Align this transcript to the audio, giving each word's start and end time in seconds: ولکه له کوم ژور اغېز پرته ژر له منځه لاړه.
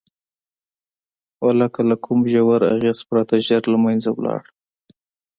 ولکه 1.45 1.81
له 1.89 1.95
کوم 2.03 2.19
ژور 2.33 2.61
اغېز 2.73 2.99
پرته 3.09 3.33
ژر 3.47 3.61
له 3.73 3.77
منځه 3.83 4.09
لاړه. 4.25 4.51